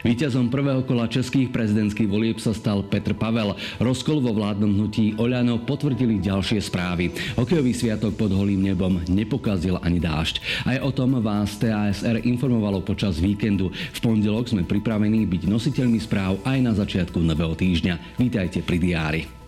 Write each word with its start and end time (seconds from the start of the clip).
Výťazom 0.00 0.48
prvého 0.48 0.80
kola 0.88 1.04
českých 1.04 1.52
prezidentských 1.52 2.08
volieb 2.08 2.40
sa 2.40 2.56
stal 2.56 2.80
Petr 2.80 3.12
Pavel. 3.12 3.52
Rozkol 3.76 4.24
vo 4.24 4.32
vládnom 4.32 4.72
hnutí 4.72 5.16
Oľano 5.20 5.60
potvrdili 5.64 6.16
ďalšie 6.20 6.60
správy. 6.60 7.12
Hokejový 7.36 7.72
sviatok 7.76 8.16
pod 8.16 8.32
holým 8.32 8.64
nebom 8.64 9.04
nepokazil 9.08 9.76
ani 9.84 10.00
dážď. 10.00 10.40
Aj 10.64 10.78
o 10.80 10.90
tom 10.92 11.20
vás 11.20 11.60
TASR 11.60 12.24
informovalo 12.24 12.80
počas 12.80 13.20
víkendu. 13.20 13.68
V 13.72 13.98
pondelok 14.00 14.48
sme 14.48 14.64
pripravení 14.64 15.28
byť 15.28 15.42
nositeľmi 15.44 16.00
správ 16.00 16.40
aj 16.48 16.58
na 16.64 16.72
začiatku 16.72 17.20
nového 17.20 17.52
týždňa. 17.52 18.16
Vítajte 18.16 18.64
pri 18.64 18.78
diári. 18.80 19.39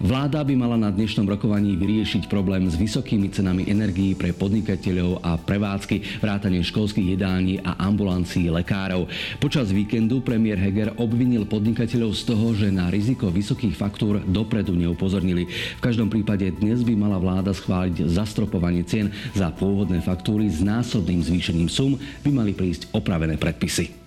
Vláda 0.00 0.40
by 0.40 0.54
mala 0.56 0.80
na 0.80 0.88
dnešnom 0.88 1.28
rokovaní 1.28 1.76
vyriešiť 1.76 2.30
problém 2.30 2.64
s 2.64 2.78
vysokými 2.78 3.28
cenami 3.28 3.68
energií 3.68 4.16
pre 4.16 4.32
podnikateľov 4.32 5.20
a 5.20 5.36
prevádzky, 5.36 6.22
vrátane 6.24 6.64
školských 6.64 7.18
jedální 7.18 7.60
a 7.60 7.76
ambulancií 7.76 8.48
lekárov. 8.48 9.10
Počas 9.42 9.68
víkendu 9.68 10.24
premiér 10.24 10.56
Heger 10.56 10.96
obvinil 10.96 11.44
podnikateľov 11.44 12.16
z 12.16 12.22
toho, 12.24 12.46
že 12.56 12.72
na 12.72 12.88
riziko 12.88 13.28
vysokých 13.28 13.76
faktúr 13.76 14.24
dopredu 14.24 14.72
neupozornili. 14.72 15.48
V 15.78 15.84
každom 15.84 16.08
prípade 16.08 16.48
dnes 16.56 16.80
by 16.80 16.94
mala 16.96 17.20
vláda 17.20 17.52
schváliť 17.52 18.08
zastropovanie 18.08 18.86
cien 18.88 19.12
za 19.36 19.52
pôvodné 19.52 20.00
faktúry 20.00 20.48
s 20.48 20.64
násobným 20.64 21.20
zvýšením 21.20 21.68
sum 21.68 22.00
by 22.24 22.30
mali 22.32 22.56
prísť 22.56 22.88
opravené 22.96 23.36
predpisy 23.36 24.01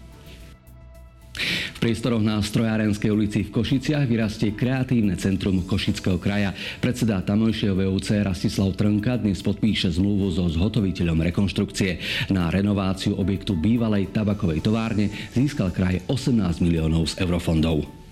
priestoroch 1.85 2.25
na 2.25 2.41
Strojárenskej 2.41 3.13
ulici 3.13 3.45
v 3.45 3.53
Košiciach 3.61 4.09
vyrastie 4.09 4.57
kreatívne 4.57 5.13
centrum 5.21 5.61
Košického 5.69 6.17
kraja. 6.17 6.49
Predseda 6.81 7.21
tamojšieho 7.21 7.77
VUC 7.77 8.25
Rastislav 8.25 8.73
Trnka 8.73 9.21
dnes 9.21 9.45
podpíše 9.45 9.93
zmluvu 9.93 10.33
so 10.33 10.49
zhotoviteľom 10.49 11.21
rekonštrukcie. 11.29 12.01
Na 12.33 12.49
renováciu 12.49 13.13
objektu 13.21 13.53
bývalej 13.53 14.09
tabakovej 14.09 14.65
továrne 14.65 15.13
získal 15.37 15.69
kraj 15.69 16.01
18 16.09 16.65
miliónov 16.65 17.05
z 17.05 17.21
eurofondov. 17.21 18.04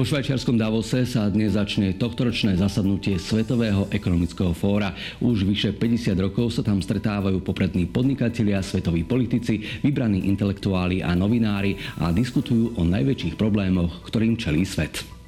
Vo 0.00 0.08
švajčiarskom 0.08 0.56
Davose 0.56 1.04
sa 1.04 1.28
dnes 1.28 1.60
začne 1.60 1.92
tohtoročné 1.92 2.56
zasadnutie 2.56 3.20
Svetového 3.20 3.84
ekonomického 3.92 4.56
fóra. 4.56 4.96
Už 5.20 5.44
vyše 5.44 5.76
50 5.76 6.16
rokov 6.16 6.56
sa 6.56 6.64
tam 6.64 6.80
stretávajú 6.80 7.44
poprední 7.44 7.84
podnikatelia, 7.84 8.64
svetoví 8.64 9.04
politici, 9.04 9.60
vybraní 9.84 10.24
intelektuáli 10.24 11.04
a 11.04 11.12
novinári 11.12 11.76
a 12.00 12.16
diskutujú 12.16 12.80
o 12.80 12.82
najväčších 12.88 13.36
problémoch, 13.36 14.00
ktorým 14.08 14.40
čelí 14.40 14.64
svet. 14.64 15.19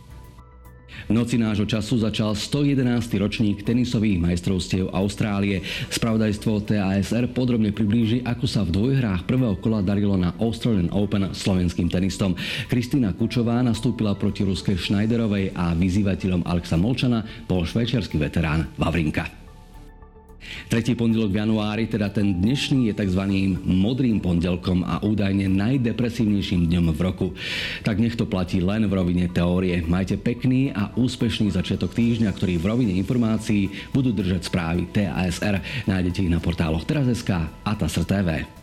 Noci 1.10 1.34
nášho 1.34 1.66
času 1.66 1.98
začal 1.98 2.38
111. 2.38 3.18
ročník 3.18 3.66
tenisových 3.66 4.22
majstrovstiev 4.22 4.94
Austrálie. 4.94 5.66
Spravodajstvo 5.90 6.62
TASR 6.62 7.26
podrobne 7.34 7.74
priblíži, 7.74 8.22
ako 8.22 8.46
sa 8.46 8.62
v 8.62 8.70
dvojhrách 8.70 9.26
prvého 9.26 9.58
kola 9.58 9.82
darilo 9.82 10.14
na 10.14 10.30
Australian 10.38 10.94
Open 10.94 11.34
slovenským 11.34 11.90
tenistom. 11.90 12.38
Kristýna 12.70 13.10
Kučová 13.18 13.58
nastúpila 13.66 14.14
proti 14.14 14.46
ruskej 14.46 14.78
Schneiderovej 14.78 15.58
a 15.58 15.74
vyzývateľom 15.74 16.46
Alexa 16.46 16.78
Molčana 16.78 17.26
bol 17.50 17.66
švajčiarsky 17.66 18.22
veterán 18.22 18.70
Vavrinka. 18.78 19.41
Tretí 20.72 20.96
pondelok 20.96 21.36
v 21.36 21.44
januári, 21.44 21.84
teda 21.84 22.08
ten 22.08 22.40
dnešný, 22.40 22.88
je 22.88 22.94
tzv. 22.96 23.20
modrým 23.60 24.24
pondelkom 24.24 24.80
a 24.88 25.04
údajne 25.04 25.44
najdepresívnejším 25.52 26.64
dňom 26.64 26.96
v 26.96 27.00
roku. 27.04 27.28
Tak 27.84 28.00
nech 28.00 28.16
to 28.16 28.24
platí 28.24 28.64
len 28.64 28.88
v 28.88 28.96
rovine 28.96 29.28
teórie. 29.28 29.84
Majte 29.84 30.16
pekný 30.16 30.72
a 30.72 30.88
úspešný 30.96 31.52
začiatok 31.52 31.92
týždňa, 31.92 32.32
ktorý 32.32 32.56
v 32.56 32.68
rovine 32.72 32.96
informácií 32.96 33.68
budú 33.92 34.16
držať 34.16 34.48
správy 34.48 34.88
TASR. 34.88 35.60
Nájdete 35.84 36.24
ich 36.24 36.32
na 36.32 36.40
portáloch 36.40 36.88
teraz.sk 36.88 37.52
a 37.52 37.72
TASR 37.76 38.08
TV. 38.08 38.61